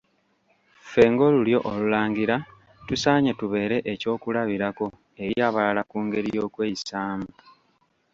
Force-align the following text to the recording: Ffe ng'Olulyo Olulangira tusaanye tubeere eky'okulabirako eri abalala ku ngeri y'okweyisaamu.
Ffe 0.87 1.03
ng'Olulyo 1.11 1.59
Olulangira 1.71 2.35
tusaanye 2.87 3.31
tubeere 3.39 3.77
eky'okulabirako 3.91 4.85
eri 5.23 5.35
abalala 5.47 5.81
ku 5.89 5.97
ngeri 6.05 6.29
y'okweyisaamu. 6.35 7.29